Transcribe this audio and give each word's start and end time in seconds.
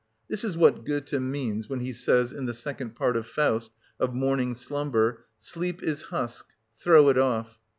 This 0.27 0.43
is 0.43 0.57
what 0.57 0.83
Goethe 0.83 1.13
means 1.21 1.69
when 1.69 1.81
he 1.81 1.93
says 1.93 2.33
(in 2.33 2.47
the 2.47 2.55
second 2.55 2.95
part 2.95 3.15
of 3.15 3.27
"Faust") 3.27 3.69
of 3.99 4.15
morning 4.15 4.55
slumber: 4.55 5.25
"Sleep 5.37 5.83
is 5.83 6.01
husk: 6.05 6.47
throw 6.75 7.09
it 7.09 7.19
off." 7.19 7.59